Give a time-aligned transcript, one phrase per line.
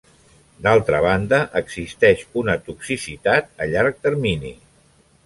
[0.67, 4.53] D'altra banda, existeix una toxicitat a llarg termini.